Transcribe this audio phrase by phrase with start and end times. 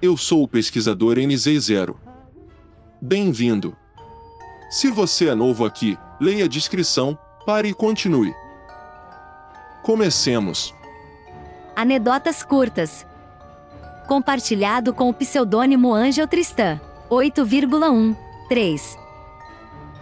[0.00, 1.94] eu sou o pesquisador NZ0.
[3.00, 3.76] Bem-vindo.
[4.70, 8.34] Se você é novo aqui, leia a descrição, pare e continue.
[9.82, 10.74] Comecemos.
[11.74, 13.06] Anedotas curtas.
[14.06, 16.80] Compartilhado com o pseudônimo Ângel Tristan.
[17.10, 18.16] 8,1.
[18.48, 18.98] 3.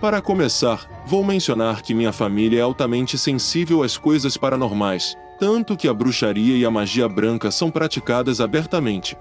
[0.01, 5.89] Para começar, vou mencionar que minha família é altamente sensível às coisas paranormais, tanto que
[5.89, 9.17] a bruxaria e a magia branca são praticadas abertamente.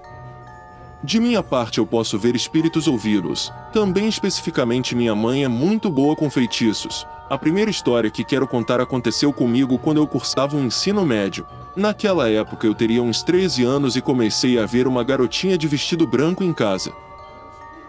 [1.04, 3.52] De minha parte eu posso ver espíritos ouvi-los.
[3.74, 7.06] Também especificamente minha mãe é muito boa com feitiços.
[7.28, 11.46] A primeira história que quero contar aconteceu comigo quando eu cursava o um ensino médio.
[11.76, 16.06] Naquela época eu teria uns 13 anos e comecei a ver uma garotinha de vestido
[16.06, 16.90] branco em casa.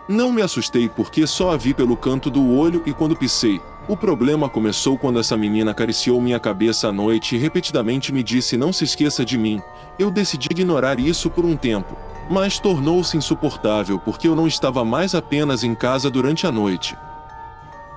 [0.10, 3.62] Não me assustei porque só a vi pelo canto do olho e quando pisei.
[3.88, 8.58] O problema começou quando essa menina acariciou minha cabeça à noite e repetidamente me disse
[8.58, 9.62] não se esqueça de mim.
[10.00, 11.96] Eu decidi ignorar isso por um tempo
[12.30, 16.98] mas tornou-se insuportável porque eu não estava mais apenas em casa durante a noite.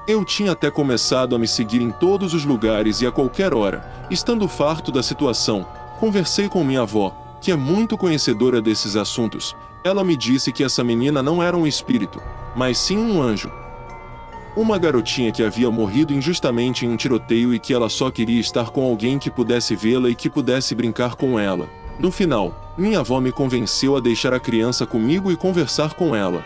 [0.06, 4.06] Eu tinha até começado a me seguir em todos os lugares e a qualquer hora,
[4.10, 5.66] estando farto da situação,
[5.98, 9.54] conversei com minha avó, que é muito conhecedora desses assuntos.
[9.84, 12.20] Ela me disse que essa menina não era um espírito,
[12.56, 13.52] mas sim um anjo.
[14.58, 18.70] Uma garotinha que havia morrido injustamente em um tiroteio e que ela só queria estar
[18.70, 21.68] com alguém que pudesse vê-la e que pudesse brincar com ela.
[21.96, 26.44] No final, minha avó me convenceu a deixar a criança comigo e conversar com ela.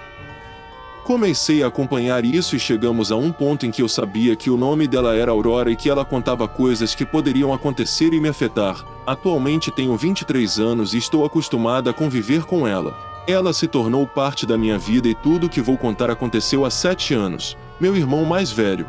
[1.04, 4.58] Comecei a acompanhar isso e chegamos a um ponto em que eu sabia que o
[4.58, 8.84] nome dela era Aurora e que ela contava coisas que poderiam acontecer e me afetar.
[9.06, 12.94] Atualmente tenho 23 anos e estou acostumada a conviver com ela.
[13.26, 16.70] Ela se tornou parte da minha vida e tudo o que vou contar aconteceu há
[16.70, 17.56] 7 anos.
[17.82, 18.88] Meu irmão mais velho,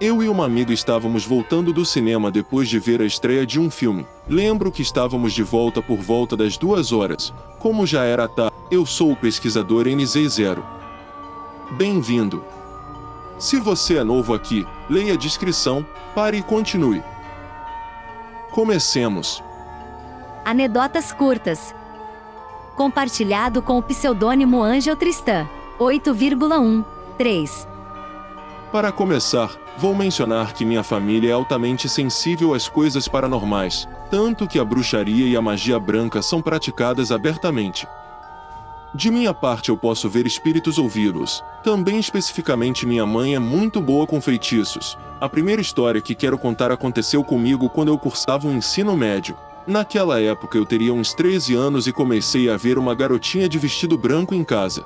[0.00, 3.68] eu e uma amiga estávamos voltando do cinema depois de ver a estreia de um
[3.68, 4.06] filme.
[4.28, 7.34] Lembro que estávamos de volta por volta das duas horas.
[7.58, 10.62] Como já era tarde, eu sou o pesquisador NZ0.
[11.72, 12.44] Bem-vindo.
[13.40, 17.02] Se você é novo aqui, leia a descrição, pare e continue.
[18.52, 19.42] Comecemos.
[20.44, 21.74] Anedotas curtas.
[22.76, 25.48] Compartilhado com o pseudônimo Ângel Tristan.
[25.80, 26.84] 8,1.
[27.18, 27.69] 3.
[28.72, 34.60] Para começar, vou mencionar que minha família é altamente sensível às coisas paranormais, tanto que
[34.60, 37.84] a bruxaria e a magia branca são praticadas abertamente.
[38.94, 41.42] De minha parte eu posso ver espíritos ouvi-los.
[41.64, 44.96] Também especificamente minha mãe é muito boa com feitiços.
[45.20, 49.36] A primeira história que quero contar aconteceu comigo quando eu cursava o um ensino médio.
[49.66, 53.98] Naquela época eu teria uns 13 anos e comecei a ver uma garotinha de vestido
[53.98, 54.84] branco em casa.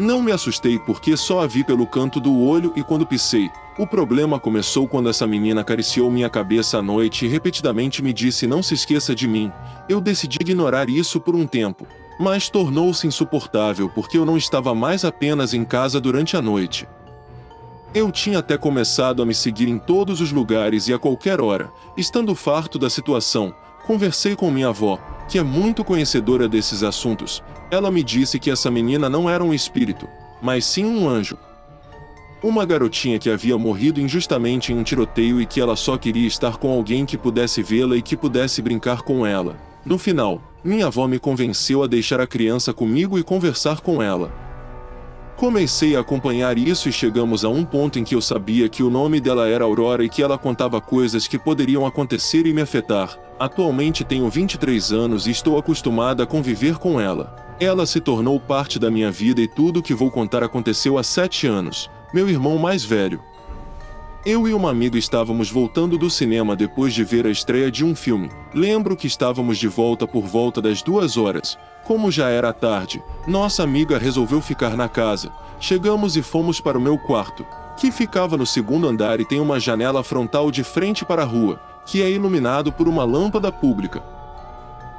[0.00, 3.50] Não me assustei porque só a vi pelo canto do olho e quando pisei.
[3.76, 8.46] O problema começou quando essa menina acariciou minha cabeça à noite e repetidamente me disse
[8.46, 9.52] não se esqueça de mim.
[9.90, 11.86] Eu decidi ignorar isso por um tempo,
[12.18, 16.88] mas tornou-se insuportável porque eu não estava mais apenas em casa durante a noite.
[17.92, 21.70] Eu tinha até começado a me seguir em todos os lugares e a qualquer hora,
[21.94, 23.54] estando farto da situação,
[23.86, 28.70] conversei com minha avó, que é muito conhecedora desses assuntos, ela me disse que essa
[28.70, 30.08] menina não era um espírito,
[30.42, 31.38] mas sim um anjo.
[32.42, 36.56] Uma garotinha que havia morrido injustamente em um tiroteio e que ela só queria estar
[36.56, 39.56] com alguém que pudesse vê-la e que pudesse brincar com ela.
[39.84, 44.32] No final, minha avó me convenceu a deixar a criança comigo e conversar com ela.
[45.36, 48.90] Comecei a acompanhar isso e chegamos a um ponto em que eu sabia que o
[48.90, 53.18] nome dela era Aurora e que ela contava coisas que poderiam acontecer e me afetar.
[53.38, 57.49] Atualmente tenho 23 anos e estou acostumada a conviver com ela.
[57.60, 61.02] Ela se tornou parte da minha vida e tudo o que vou contar aconteceu há
[61.02, 61.90] 7 anos.
[62.10, 63.22] Meu irmão mais velho.
[64.24, 67.94] Eu e uma amiga estávamos voltando do cinema depois de ver a estreia de um
[67.94, 68.30] filme.
[68.54, 71.58] Lembro que estávamos de volta por volta das duas horas.
[71.84, 75.30] Como já era tarde, nossa amiga resolveu ficar na casa.
[75.60, 77.44] Chegamos e fomos para o meu quarto,
[77.76, 81.60] que ficava no segundo andar e tem uma janela frontal de frente para a rua,
[81.84, 84.02] que é iluminado por uma lâmpada pública.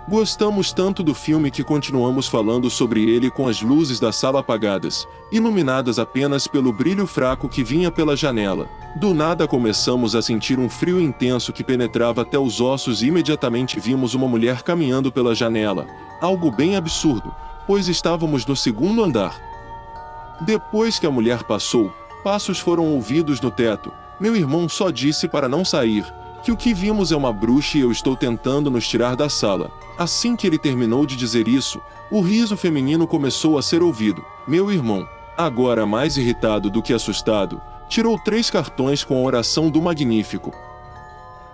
[0.09, 5.08] Gostamos tanto do filme que continuamos falando sobre ele com as luzes da sala apagadas,
[5.31, 8.67] iluminadas apenas pelo brilho fraco que vinha pela janela.
[8.96, 13.79] Do nada começamos a sentir um frio intenso que penetrava até os ossos e imediatamente
[13.79, 15.85] vimos uma mulher caminhando pela janela,
[16.20, 17.34] algo bem absurdo,
[17.67, 19.40] pois estávamos no segundo andar.
[20.41, 21.93] Depois que a mulher passou,
[22.23, 23.93] passos foram ouvidos no teto.
[24.20, 26.03] Meu irmão só disse para não sair,
[26.43, 29.72] que o que vimos é uma bruxa e eu estou tentando nos tirar da sala.
[29.97, 31.79] Assim que ele terminou de dizer isso,
[32.09, 34.23] o riso feminino começou a ser ouvido.
[34.47, 35.08] Meu irmão,
[35.38, 40.52] agora mais irritado do que assustado, tirou três cartões com a oração do Magnífico.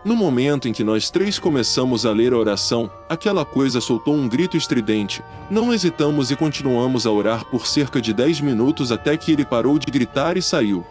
[0.05, 4.29] No momento em que nós três começamos a ler a oração, aquela coisa soltou um
[4.29, 5.21] grito estridente.
[5.49, 9.77] Não hesitamos e continuamos a orar por cerca de 10 minutos até que ele parou
[9.77, 10.85] de gritar e saiu.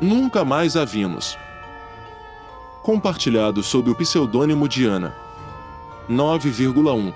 [0.00, 1.36] Nunca mais a vimos.
[2.84, 5.14] Compartilhado sob o pseudônimo Diana.
[6.06, 7.14] 9,1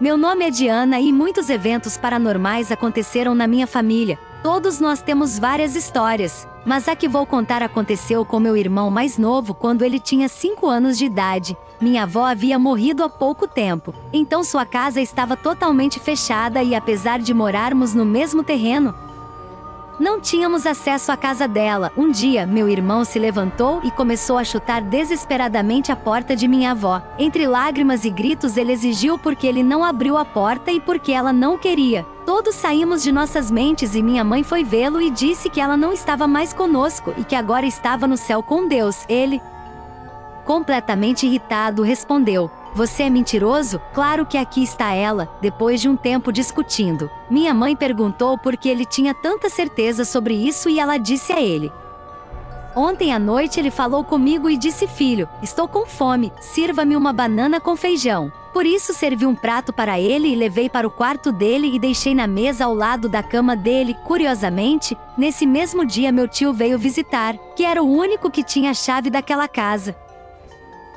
[0.00, 4.18] Meu nome é Diana e muitos eventos paranormais aconteceram na minha família.
[4.42, 9.16] Todos nós temos várias histórias, mas a que vou contar aconteceu com meu irmão mais
[9.16, 11.56] novo quando ele tinha 5 anos de idade.
[11.80, 17.20] Minha avó havia morrido há pouco tempo, então sua casa estava totalmente fechada e apesar
[17.20, 18.92] de morarmos no mesmo terreno,
[19.98, 21.92] não tínhamos acesso à casa dela.
[21.96, 26.70] Um dia, meu irmão se levantou e começou a chutar desesperadamente a porta de minha
[26.70, 27.02] avó.
[27.18, 31.32] Entre lágrimas e gritos, ele exigiu porque ele não abriu a porta e porque ela
[31.32, 32.06] não queria.
[32.24, 35.92] Todos saímos de nossas mentes e minha mãe foi vê-lo e disse que ela não
[35.92, 39.04] estava mais conosco e que agora estava no céu com Deus.
[39.08, 39.40] Ele,
[40.44, 43.80] completamente irritado, respondeu: você é mentiroso?
[43.92, 47.10] Claro que aqui está ela, depois de um tempo discutindo.
[47.28, 51.40] Minha mãe perguntou por que ele tinha tanta certeza sobre isso e ela disse a
[51.40, 51.72] ele:
[52.76, 57.60] Ontem à noite ele falou comigo e disse: Filho, estou com fome, sirva-me uma banana
[57.60, 58.30] com feijão.
[58.52, 62.14] Por isso servi um prato para ele e levei para o quarto dele e deixei
[62.14, 63.96] na mesa ao lado da cama dele.
[64.04, 68.74] Curiosamente, nesse mesmo dia meu tio veio visitar, que era o único que tinha a
[68.74, 69.96] chave daquela casa.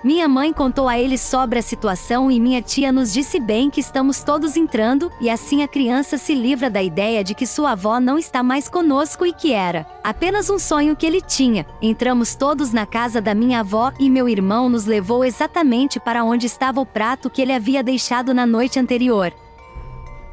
[0.03, 3.79] Minha mãe contou a ele sobre a situação e minha tia nos disse bem que
[3.79, 7.99] estamos todos entrando, e assim a criança se livra da ideia de que sua avó
[7.99, 11.67] não está mais conosco e que era apenas um sonho que ele tinha.
[11.79, 16.47] Entramos todos na casa da minha avó e meu irmão nos levou exatamente para onde
[16.47, 19.31] estava o prato que ele havia deixado na noite anterior.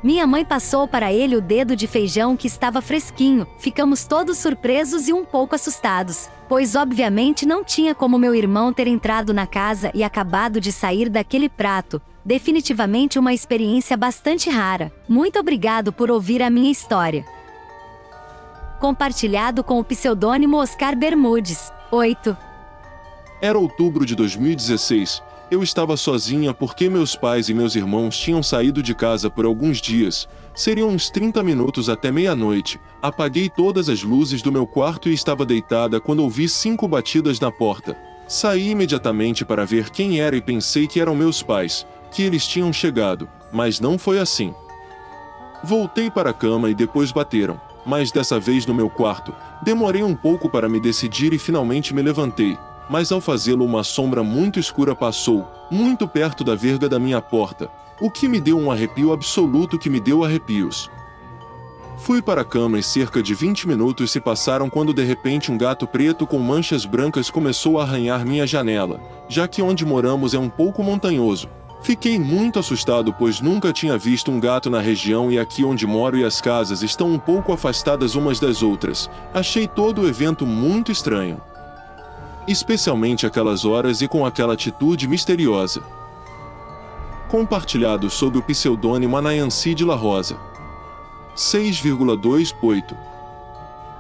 [0.01, 3.49] Minha mãe passou para ele o dedo de feijão que estava fresquinho.
[3.59, 8.87] Ficamos todos surpresos e um pouco assustados, pois obviamente não tinha como meu irmão ter
[8.87, 12.01] entrado na casa e acabado de sair daquele prato.
[12.25, 14.93] Definitivamente uma experiência bastante rara.
[15.09, 17.25] Muito obrigado por ouvir a minha história.
[18.79, 21.73] Compartilhado com o pseudônimo Oscar Bermudes.
[21.91, 22.37] 8.
[23.43, 28.83] Era outubro de 2016 eu estava sozinha porque meus pais e meus irmãos tinham saído
[28.83, 30.29] de casa por alguns dias.
[30.55, 32.79] Seriam uns 30 minutos até meia-noite.
[33.01, 37.51] Apaguei todas as luzes do meu quarto e estava deitada quando ouvi cinco batidas na
[37.51, 37.97] porta.
[38.27, 42.71] Saí imediatamente para ver quem era e pensei que eram meus pais, que eles tinham
[42.73, 44.53] chegado, mas não foi assim.
[45.65, 49.35] Voltei para a cama e depois bateram, mas dessa vez no meu quarto.
[49.63, 54.23] Demorei um pouco para me decidir e finalmente me levantei mas ao fazê-lo uma sombra
[54.23, 57.71] muito escura passou, muito perto da verga da minha porta,
[58.01, 60.91] o que me deu um arrepio absoluto que me deu arrepios.
[61.99, 65.59] Fui para a cama e cerca de 20 minutos se passaram quando de repente um
[65.59, 70.39] gato preto com manchas brancas começou a arranhar minha janela, já que onde moramos é
[70.39, 71.49] um pouco montanhoso.
[71.83, 76.17] Fiquei muito assustado pois nunca tinha visto um gato na região e aqui onde moro
[76.17, 79.11] e as casas estão um pouco afastadas umas das outras.
[79.35, 81.41] Achei todo o evento muito estranho
[82.51, 85.83] especialmente aquelas horas e com aquela atitude misteriosa.
[87.29, 90.39] Compartilhado sob o pseudônimo Anayansi de La Rosa.
[91.37, 92.97] 6,28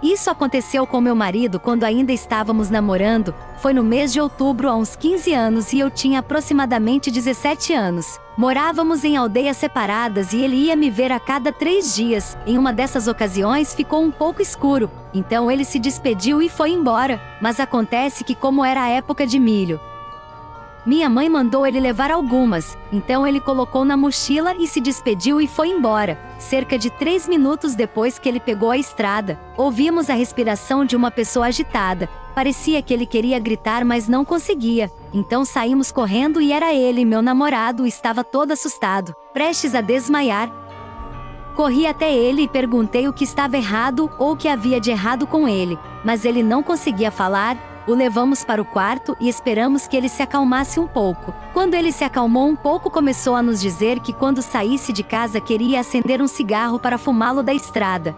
[0.02, 4.76] isso aconteceu com meu marido quando ainda estávamos namorando, foi no mês de outubro há
[4.76, 8.20] uns 15 anos e eu tinha aproximadamente 17 anos.
[8.36, 12.38] Morávamos em aldeias separadas e ele ia me ver a cada três dias.
[12.46, 17.20] Em uma dessas ocasiões ficou um pouco escuro, então ele se despediu e foi embora.
[17.40, 19.80] Mas acontece que, como era a época de milho,
[20.86, 25.48] minha mãe mandou ele levar algumas, então ele colocou na mochila e se despediu e
[25.48, 26.27] foi embora.
[26.38, 31.10] Cerca de três minutos depois que ele pegou a estrada, ouvimos a respiração de uma
[31.10, 32.08] pessoa agitada.
[32.32, 34.88] Parecia que ele queria gritar, mas não conseguia.
[35.12, 40.48] Então saímos correndo e era ele, meu namorado, estava todo assustado, prestes a desmaiar.
[41.56, 45.26] Corri até ele e perguntei o que estava errado ou o que havia de errado
[45.26, 49.96] com ele, mas ele não conseguia falar o levamos para o quarto e esperamos que
[49.96, 51.34] ele se acalmasse um pouco.
[51.54, 55.40] Quando ele se acalmou um pouco, começou a nos dizer que quando saísse de casa
[55.40, 58.14] queria acender um cigarro para fumá-lo da estrada.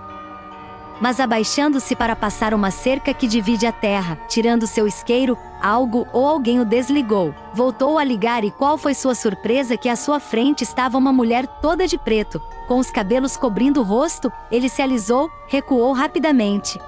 [1.01, 6.27] Mas abaixando-se para passar uma cerca que divide a terra, tirando seu isqueiro, algo ou
[6.27, 7.35] alguém o desligou.
[7.55, 11.47] Voltou a ligar e qual foi sua surpresa que à sua frente estava uma mulher
[11.47, 16.79] toda de preto, com os cabelos cobrindo o rosto, ele se alisou, recuou rapidamente.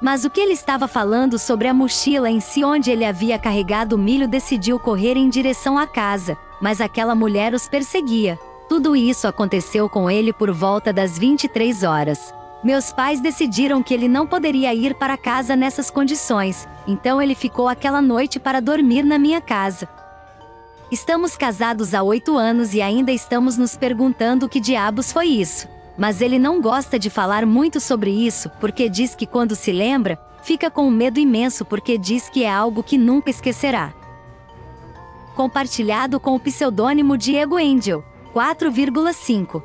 [0.00, 3.96] Mas o que ele estava falando sobre a mochila em si onde ele havia carregado
[3.96, 8.38] o milho decidiu correr em direção à casa, mas aquela mulher os perseguia.
[8.68, 12.32] Tudo isso aconteceu com ele por volta das 23 horas.
[12.62, 17.68] Meus pais decidiram que ele não poderia ir para casa nessas condições, então ele ficou
[17.68, 19.88] aquela noite para dormir na minha casa.
[20.90, 25.68] Estamos casados há oito anos e ainda estamos nos perguntando o que diabos foi isso.
[25.98, 30.16] Mas ele não gosta de falar muito sobre isso, porque diz que quando se lembra,
[30.44, 33.92] fica com um medo imenso porque diz que é algo que nunca esquecerá.
[35.34, 39.60] Compartilhado com o pseudônimo Diego Angel, 4,5.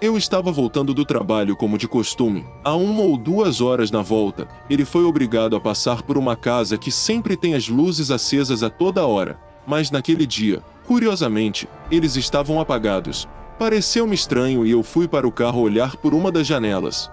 [0.00, 2.46] Eu estava voltando do trabalho como de costume.
[2.64, 6.78] A uma ou duas horas na volta, ele foi obrigado a passar por uma casa
[6.78, 9.38] que sempre tem as luzes acesas a toda hora.
[9.66, 13.28] Mas naquele dia, curiosamente, eles estavam apagados.
[13.60, 17.10] Pareceu-me estranho e eu fui para o carro olhar por uma das janelas.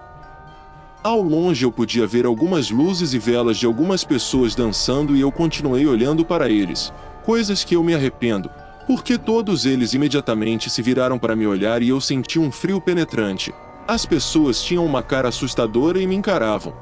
[1.04, 5.30] Ao longe eu podia ver algumas luzes e velas de algumas pessoas dançando e eu
[5.30, 6.90] continuei olhando para eles.
[7.22, 8.48] Coisas que eu me arrependo,
[8.86, 13.52] porque todos eles imediatamente se viraram para me olhar e eu senti um frio penetrante.
[13.86, 16.72] As pessoas tinham uma cara assustadora e me encaravam.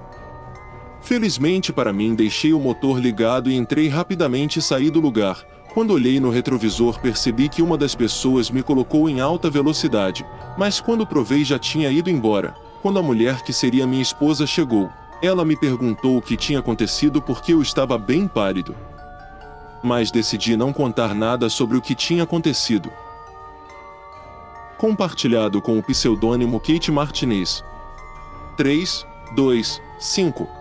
[1.01, 5.45] Felizmente para mim, deixei o motor ligado e entrei rapidamente e saí do lugar.
[5.77, 10.81] Quando olhei no retrovisor, percebi que uma das pessoas me colocou em alta velocidade, mas
[10.81, 12.57] quando provei já tinha ido embora.
[12.81, 14.89] Quando a mulher que seria minha esposa chegou,
[15.23, 18.75] ela me perguntou o que tinha acontecido porque eu estava bem pálido
[19.87, 22.91] mas decidi não contar nada sobre o que tinha acontecido.
[24.77, 27.65] Compartilhado com o pseudônimo Kate Martinez.
[28.57, 30.56] 3, 2, 5.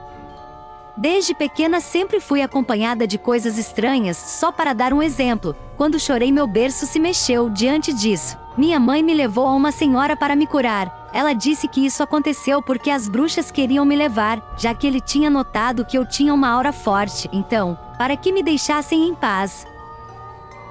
[0.98, 5.54] Desde pequena sempre fui acompanhada de coisas estranhas, só para dar um exemplo.
[5.76, 8.38] Quando chorei, meu berço se mexeu diante disso.
[8.58, 11.10] Minha mãe me levou a uma senhora para me curar.
[11.12, 15.30] Ela disse que isso aconteceu porque as bruxas queriam me levar, já que ele tinha
[15.30, 17.30] notado que eu tinha uma aura forte.
[17.34, 19.68] Então, para que me deixassem em paz.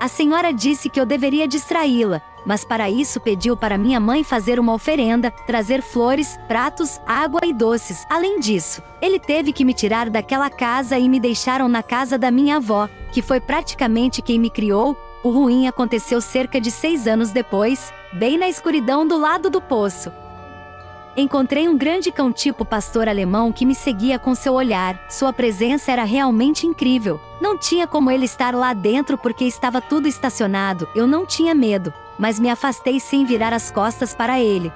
[0.01, 4.59] A senhora disse que eu deveria distraí-la, mas para isso pediu para minha mãe fazer
[4.61, 8.05] uma oferenda, trazer flores, pratos, água e doces.
[8.09, 12.31] Além disso, ele teve que me tirar daquela casa e me deixaram na casa da
[12.31, 14.97] minha avó, que foi praticamente quem me criou.
[15.23, 20.13] O ruim aconteceu cerca de seis anos depois, bem na escuridão do lado do poço.
[21.17, 25.01] Encontrei um grande cão tipo pastor alemão que me seguia com seu olhar.
[25.09, 27.21] Sua presença era realmente incrível.
[27.41, 30.89] Não tinha como ele estar lá dentro porque estava tudo estacionado.
[30.93, 34.73] Eu não tinha medo, mas me afastei sem virar as costas para ele.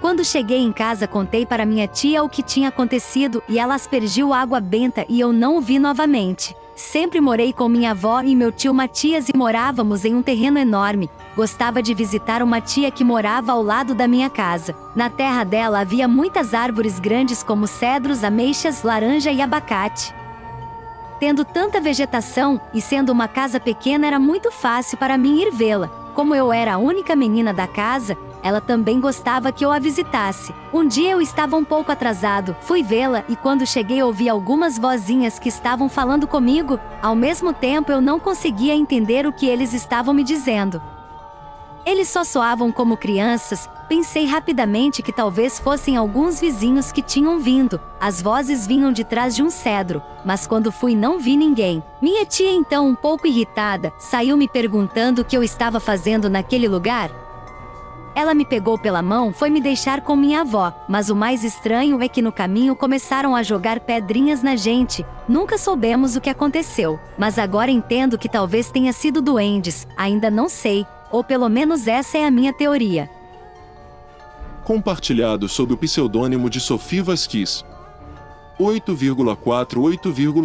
[0.00, 4.32] Quando cheguei em casa, contei para minha tia o que tinha acontecido e ela aspergiu
[4.32, 6.54] água benta e eu não o vi novamente.
[6.76, 11.10] Sempre morei com minha avó e meu tio Matias e morávamos em um terreno enorme.
[11.34, 14.76] Gostava de visitar uma tia que morava ao lado da minha casa.
[14.94, 20.14] Na terra dela havia muitas árvores grandes como cedros, ameixas, laranja e abacate.
[21.18, 26.07] Tendo tanta vegetação e sendo uma casa pequena, era muito fácil para mim ir vê-la.
[26.18, 30.52] Como eu era a única menina da casa, ela também gostava que eu a visitasse.
[30.74, 35.38] Um dia eu estava um pouco atrasado, fui vê-la e quando cheguei ouvi algumas vozinhas
[35.38, 40.12] que estavam falando comigo, ao mesmo tempo eu não conseguia entender o que eles estavam
[40.12, 40.82] me dizendo.
[41.86, 47.80] Eles só soavam como crianças, pensei rapidamente que talvez fossem alguns vizinhos que tinham vindo.
[47.98, 51.82] As vozes vinham de trás de um cedro, mas quando fui não vi ninguém.
[52.00, 56.68] Minha tia, então, um pouco irritada, saiu me perguntando o que eu estava fazendo naquele
[56.68, 57.10] lugar.
[58.14, 62.02] Ela me pegou pela mão, foi me deixar com minha avó, mas o mais estranho
[62.02, 65.06] é que no caminho começaram a jogar pedrinhas na gente.
[65.28, 70.48] Nunca soubemos o que aconteceu, mas agora entendo que talvez tenha sido duendes, ainda não
[70.48, 73.08] sei, ou pelo menos essa é a minha teoria.
[74.68, 77.64] Compartilhado sob o pseudônimo de Sophie Vasquez.
[78.60, 80.42] 8,4 8,2